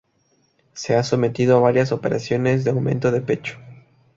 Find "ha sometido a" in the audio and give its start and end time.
0.95-1.59